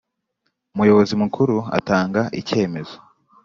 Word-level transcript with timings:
Umuyobozi 0.73 1.13
Mukuru 1.21 1.57
atanga 1.77 2.21
icyemezo 2.39 2.95